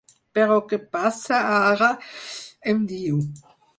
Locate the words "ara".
1.57-1.91